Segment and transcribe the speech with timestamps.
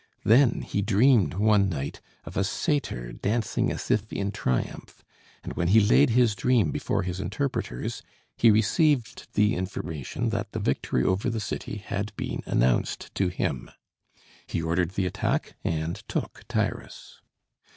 [0.23, 5.03] Then he dreamed one night of a satyr dancing as if in triumph;
[5.43, 8.01] and when he laid his dream before his interpreters
[8.35, 13.69] he received the information that the victory over the city had been announced to him.
[14.47, 17.21] He ordered the attack and took Tyrus.